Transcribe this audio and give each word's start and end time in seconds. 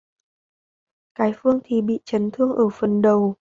cái 1.15 1.33
Phương 1.35 1.59
thì 1.63 1.81
bị 1.81 1.99
chấn 2.05 2.29
thương 2.33 2.55
ở 2.55 2.69
phần 2.69 3.01
đầu 3.01 3.35